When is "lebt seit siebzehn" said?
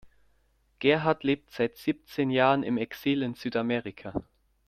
1.23-2.31